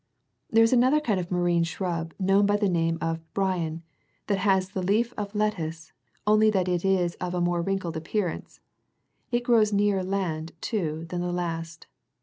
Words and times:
There 0.49 0.63
is 0.63 0.73
another 0.73 0.99
kind 0.99 1.19
of 1.19 1.29
marine 1.29 1.63
shrub, 1.63 2.15
known 2.17 2.47
by 2.47 2.57
the 2.57 2.67
name 2.67 2.97
of" 3.01 3.19
bryon;" 3.35 3.83
44 4.27 4.35
it 4.35 4.39
has 4.39 4.69
the 4.69 4.81
leaf 4.81 5.13
of 5.15 5.31
the 5.33 5.37
lettuce, 5.37 5.91
only 6.25 6.49
that 6.49 6.67
it 6.67 6.83
is 6.83 7.13
of 7.21 7.35
a 7.35 7.39
more 7.39 7.61
wrinkled 7.61 7.95
appearance; 7.95 8.61
it 9.31 9.43
grows 9.43 9.71
nearer 9.71 10.03
land, 10.03 10.53
too, 10.59 11.05
than 11.09 11.21
the 11.21 11.31
last. 11.31 11.85